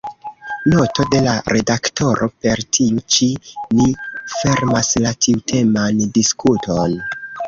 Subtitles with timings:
[0.69, 3.27] Noto de la redaktoro: Per tiu ĉi
[3.81, 3.85] ni
[4.37, 6.97] fermas la tiuteman diskuton.